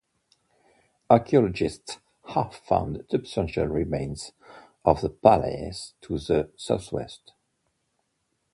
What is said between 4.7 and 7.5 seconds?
of the palace to the southwest.